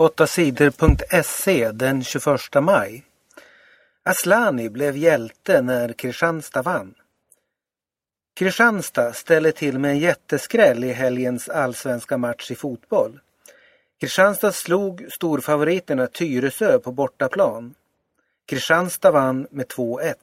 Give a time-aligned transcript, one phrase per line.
[0.00, 3.04] 8 sidor.se den 21 maj.
[4.02, 6.94] Aslani blev hjälte när Kristianstad vann.
[8.34, 13.20] Kristianstad ställer till med en jätteskräll i helgens allsvenska match i fotboll.
[14.00, 17.74] Kristianstad slog storfavoriterna Tyresö på bortaplan.
[18.46, 20.14] Kristianstad vann med 2-1.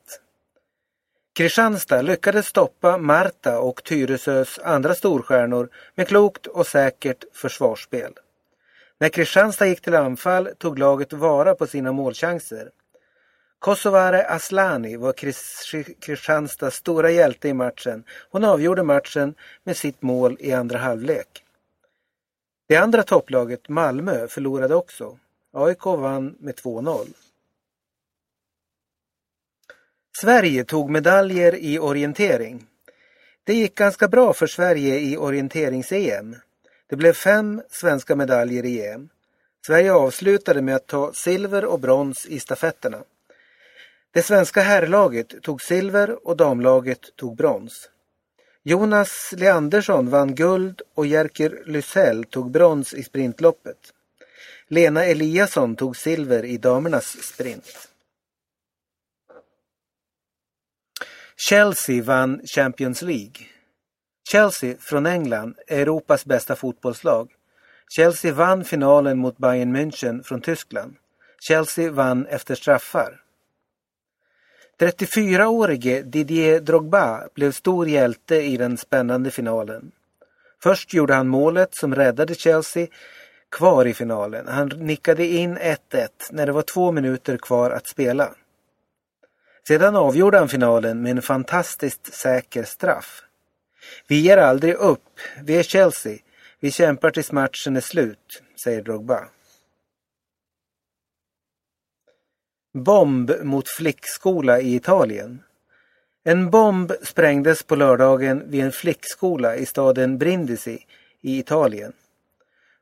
[1.35, 8.13] Kristianstad lyckades stoppa Marta och Tyresös andra storstjärnor med klokt och säkert försvarsspel.
[8.99, 12.71] När Kristianstad gick till anfall tog laget vara på sina målchanser.
[13.59, 15.13] Kosovare Aslani var
[15.99, 18.03] Kristianstads stora hjälte i matchen.
[18.31, 21.43] Hon avgjorde matchen med sitt mål i andra halvlek.
[22.67, 25.19] Det andra topplaget, Malmö, förlorade också.
[25.53, 27.07] AIK vann med 2-0.
[30.21, 32.67] Sverige tog medaljer i orientering.
[33.43, 36.35] Det gick ganska bra för Sverige i orienterings-EM.
[36.89, 39.09] Det blev fem svenska medaljer i EM.
[39.65, 43.03] Sverige avslutade med att ta silver och brons i stafetterna.
[44.11, 47.89] Det svenska herrlaget tog silver och damlaget tog brons.
[48.63, 53.93] Jonas Leandersson vann guld och Jerker Lysell tog brons i sprintloppet.
[54.67, 57.89] Lena Eliasson tog silver i damernas sprint.
[61.37, 63.47] Chelsea vann Champions League.
[64.31, 67.29] Chelsea från England är Europas bästa fotbollslag.
[67.89, 70.95] Chelsea vann finalen mot Bayern München från Tyskland.
[71.39, 73.21] Chelsea vann efter straffar.
[74.79, 79.91] 34-årige Didier Drogba blev stor hjälte i den spännande finalen.
[80.63, 82.87] Först gjorde han målet som räddade Chelsea
[83.51, 84.47] kvar i finalen.
[84.47, 85.77] Han nickade in 1-1
[86.31, 88.33] när det var två minuter kvar att spela.
[89.67, 93.23] Sedan avgjorde han finalen med en fantastiskt säker straff.
[94.07, 95.19] Vi ger aldrig upp.
[95.43, 96.17] Vi är Chelsea.
[96.59, 99.29] Vi kämpar tills matchen är slut, säger Drogba.
[102.73, 105.43] Bomb mot flickskola i Italien.
[106.23, 110.85] En bomb sprängdes på lördagen vid en flickskola i staden Brindisi
[111.21, 111.93] i Italien.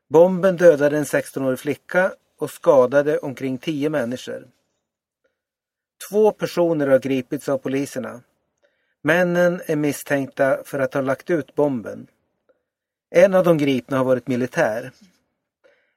[0.08, 4.48] Bomben dödade en 16-årig flicka och skadade omkring 10 människor.
[6.10, 8.20] Två personer har gripits av poliserna.
[9.06, 12.06] Männen är misstänkta för att ha lagt ut bomben.
[13.10, 14.92] En av de gripna har varit militär.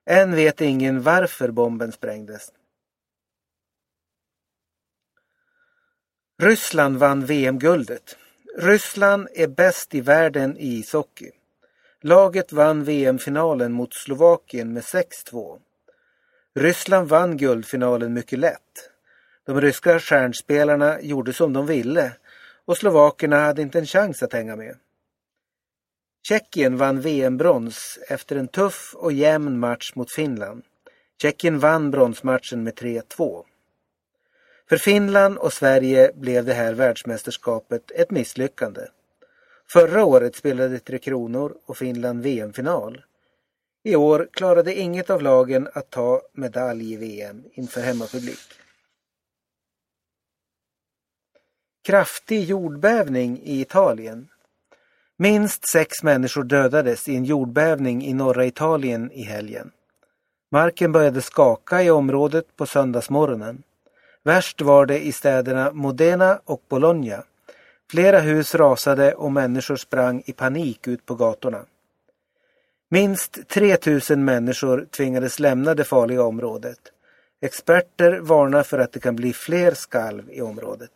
[0.05, 2.51] Än vet ingen varför bomben sprängdes.
[6.41, 8.17] Ryssland vann VM-guldet.
[8.57, 11.31] Ryssland är bäst i världen i ishockey.
[12.01, 15.59] Laget vann VM-finalen mot Slovakien med 6-2.
[16.55, 18.89] Ryssland vann guldfinalen mycket lätt.
[19.45, 22.13] De ryska stjärnspelarna gjorde som de ville
[22.69, 24.75] och slovakerna hade inte en chans att hänga med.
[26.27, 30.63] Tjeckien vann VM-brons efter en tuff och jämn match mot Finland.
[31.21, 33.43] Tjeckien vann bronsmatchen med 3-2.
[34.69, 38.81] För Finland och Sverige blev det här världsmästerskapet ett misslyckande.
[39.71, 43.01] Förra året spelade Tre Kronor och Finland VM-final.
[43.83, 48.39] I år klarade inget av lagen att ta medalj i VM inför hemmapublik.
[51.89, 54.27] Kraftig jordbävning i Italien.
[55.17, 59.71] Minst sex människor dödades i en jordbävning i norra Italien i helgen.
[60.51, 63.63] Marken började skaka i området på söndagsmorgonen.
[64.23, 67.23] Värst var det i städerna Modena och Bologna.
[67.91, 71.65] Flera hus rasade och människor sprang i panik ut på gatorna.
[72.89, 76.79] Minst 3000 människor tvingades lämna det farliga området.
[77.41, 80.91] Experter varnar för att det kan bli fler skalv i området.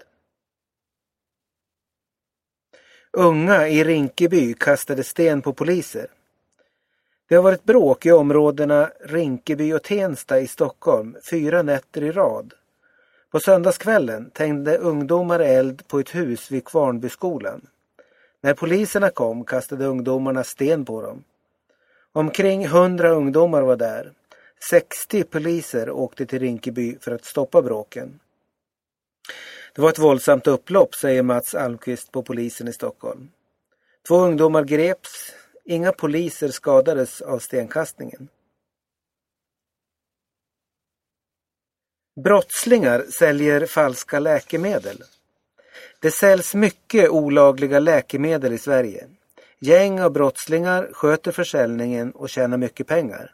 [3.18, 6.08] Unga i Rinkeby kastade sten på poliser.
[7.30, 12.54] Det har varit bråk i områdena Rinkeby och Tensta i Stockholm fyra nätter i rad.
[13.32, 17.62] På söndagskvällen tände ungdomar eld på ett hus vid Kvarnbyskolan.
[18.42, 21.24] När poliserna kom kastade ungdomarna sten på dem.
[22.14, 24.12] Omkring hundra ungdomar var där.
[24.70, 28.20] 60 poliser åkte till Rinkeby för att stoppa bråken.
[29.76, 33.30] Det var ett våldsamt upplopp, säger Mats Almqvist på polisen i Stockholm.
[34.08, 35.34] Två ungdomar greps.
[35.66, 38.28] Inga poliser skadades av stenkastningen.
[42.24, 45.04] Brottslingar säljer falska läkemedel.
[46.00, 49.08] Det säljs mycket olagliga läkemedel i Sverige.
[49.60, 53.34] Gäng av brottslingar sköter försäljningen och tjänar mycket pengar.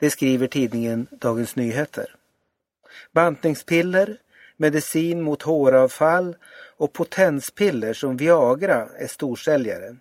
[0.00, 2.16] Det skriver tidningen Dagens Nyheter.
[3.12, 4.18] Bantningspiller,
[4.60, 6.36] medicin mot håravfall
[6.76, 9.96] och potenspiller som Viagra är storsäljare.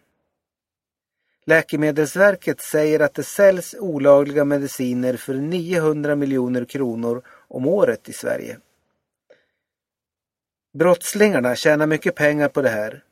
[1.45, 8.57] Läkemedelsverket säger att det säljs olagliga mediciner för 900 miljoner kronor om året i Sverige.
[10.73, 13.03] Brottslingarna tjänar mycket pengar på det här.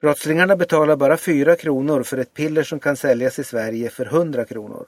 [0.00, 4.44] Brottslingarna betalar bara 4 kronor för ett piller som kan säljas i Sverige för 100
[4.44, 4.86] kronor.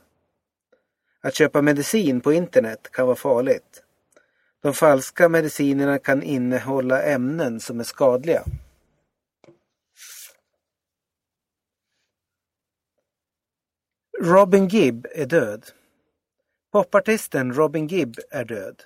[1.20, 3.82] Att köpa medicin på internet kan vara farligt.
[4.66, 8.44] De falska medicinerna kan innehålla ämnen som är skadliga.
[14.20, 15.66] Robin Gibb är död.
[16.72, 18.82] Popartisten Robin Gibb är död.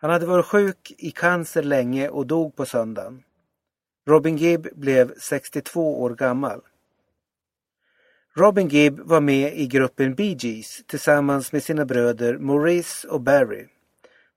[0.00, 3.22] Han hade varit sjuk i cancer länge och dog på söndagen.
[4.06, 6.60] Robin Gibb blev 62 år gammal.
[8.36, 13.66] Robin Gibb var med i gruppen Bee Gees tillsammans med sina bröder Maurice och Barry.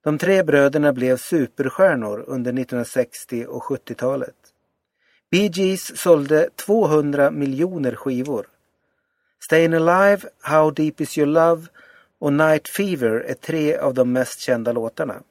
[0.08, 4.34] De tre bröderna blev superstjärnor under 1960 och 70-talet.
[5.30, 8.48] Bee Gees sålde 200 miljoner skivor.
[9.40, 11.66] Stayin' Alive, How Deep Is Your Love
[12.18, 15.22] och Night Fever är tre av de mest kända låtarna.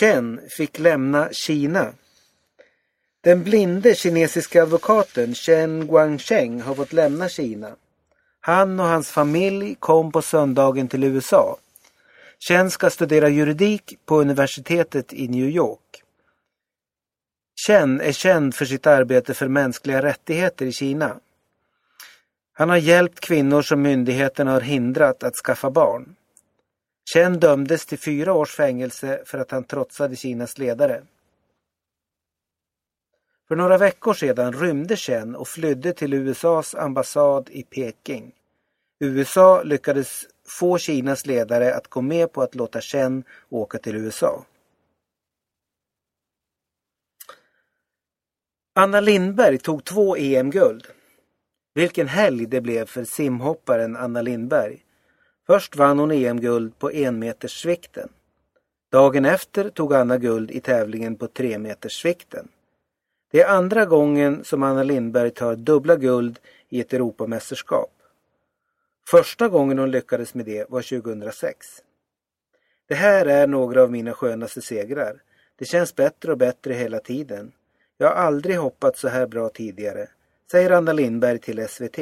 [0.00, 1.92] Chen fick lämna Kina.
[3.20, 7.76] Den blinde kinesiska advokaten Chen Guangcheng har fått lämna Kina.
[8.44, 11.56] Han och hans familj kom på söndagen till USA.
[12.48, 16.02] Chen ska studera juridik på universitetet i New York.
[17.66, 21.16] Chen är känd för sitt arbete för mänskliga rättigheter i Kina.
[22.52, 26.14] Han har hjälpt kvinnor som myndigheterna har hindrat att skaffa barn.
[27.14, 31.02] Chen dömdes till fyra års fängelse för att han trotsade Kinas ledare.
[33.48, 38.32] För några veckor sedan rymde Chen och flydde till USAs ambassad i Peking.
[39.00, 44.44] USA lyckades få Kinas ledare att gå med på att låta Chen åka till USA.
[48.74, 50.86] Anna Lindberg tog två EM-guld.
[51.74, 54.84] Vilken helg det blev för simhopparen Anna Lindberg.
[55.46, 58.08] Först vann hon EM-guld på enmeterssvikten.
[58.92, 62.48] Dagen efter tog Anna guld i tävlingen på tremeterssvikten.
[63.32, 66.38] Det är andra gången som Anna Lindberg tar dubbla guld
[66.68, 67.90] i ett Europamästerskap.
[69.10, 71.66] Första gången hon lyckades med det var 2006.
[72.88, 75.22] Det här är några av mina skönaste segrar.
[75.56, 77.52] Det känns bättre och bättre hela tiden.
[77.98, 80.06] Jag har aldrig hoppat så här bra tidigare,
[80.50, 81.98] säger Anna Lindberg till SVT.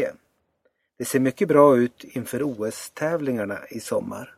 [0.99, 4.35] Det ser mycket bra ut inför OS-tävlingarna i sommar.